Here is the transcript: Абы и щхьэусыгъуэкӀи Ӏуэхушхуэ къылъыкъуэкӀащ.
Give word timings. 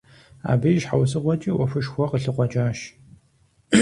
Абы 0.51 0.67
и 0.75 0.79
щхьэусыгъуэкӀи 0.81 1.51
Ӏуэхушхуэ 1.55 2.05
къылъыкъуэкӀащ. 2.11 2.79